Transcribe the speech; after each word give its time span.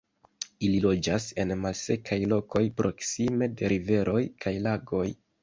Ili 0.69 0.77
loĝas 0.85 1.27
en 1.43 1.53
malsekaj 1.65 2.17
lokoj 2.33 2.63
proksime 2.81 3.51
de 3.61 3.71
riveroj 3.75 4.19
kaj 4.47 4.57
lagoj. 4.71 5.07